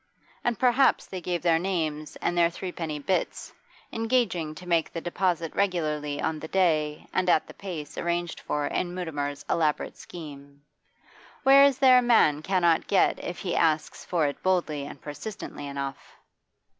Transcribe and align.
And 0.43 0.57
perhaps 0.57 1.05
they 1.05 1.21
gave 1.21 1.43
their 1.43 1.59
names 1.59 2.15
and 2.23 2.35
their 2.35 2.49
threepenny 2.49 2.97
bits, 2.97 3.53
engaging 3.93 4.55
to 4.55 4.67
make 4.67 4.91
the 4.91 4.99
deposit 4.99 5.53
regularly 5.55 6.19
on 6.19 6.39
the 6.39 6.47
day 6.47 7.05
and 7.13 7.29
at 7.29 7.45
the 7.45 7.53
place 7.53 7.99
arranged 7.99 8.39
for 8.39 8.65
in 8.65 8.95
Mutimer's 8.95 9.45
elaborate 9.47 9.97
scheme. 9.97 10.63
What 11.43 11.53
is 11.57 11.77
there 11.77 11.99
a 11.99 12.01
man 12.01 12.41
cannot 12.41 12.87
get 12.87 13.23
if 13.23 13.37
he 13.37 13.55
asks 13.55 14.03
for 14.03 14.25
it 14.25 14.41
boldly 14.41 14.87
and 14.87 14.99
persistently 14.99 15.67
enough? 15.67 16.15